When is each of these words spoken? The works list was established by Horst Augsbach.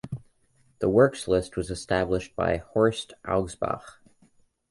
The 0.79 0.89
works 0.89 1.27
list 1.27 1.55
was 1.55 1.69
established 1.69 2.35
by 2.35 2.57
Horst 2.57 3.13
Augsbach. 3.23 3.83